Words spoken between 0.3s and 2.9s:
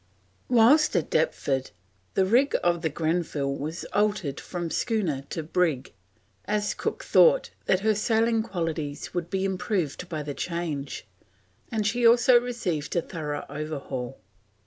Whilst at Deptford, the rig of the